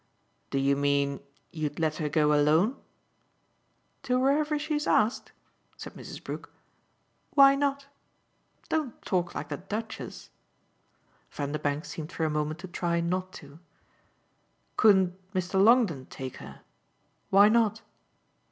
"Do 0.49 0.57
you 0.57 0.75
mean 0.75 1.19
you'd 1.51 1.77
let 1.77 1.97
her 1.97 2.09
go 2.09 2.33
alone?" 2.33 2.75
"To 4.01 4.19
wherever 4.19 4.57
she's 4.57 4.87
asked?" 4.87 5.31
said 5.77 5.93
Mrs. 5.93 6.23
Brook. 6.23 6.51
"Why 7.35 7.53
not? 7.53 7.85
Don't 8.67 8.99
talk 9.03 9.35
like 9.35 9.49
the 9.49 9.57
Duchess." 9.57 10.31
Vanderbank 11.29 11.85
seemed 11.85 12.11
for 12.11 12.25
a 12.25 12.31
moment 12.31 12.59
to 12.61 12.67
try 12.67 12.99
not 12.99 13.31
to. 13.33 13.59
"Couldn't 14.75 15.19
Mr. 15.35 15.63
Longdon 15.63 16.07
take 16.07 16.37
her? 16.37 16.61
Why 17.29 17.47
not?" 17.47 17.83